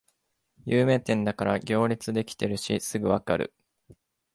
[0.65, 3.53] 有名店だから行列できてるしすぐわかる